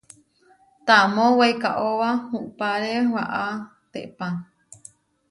[0.85, 2.09] Tamó weikaóba
[2.39, 4.27] upáre waʼátepa.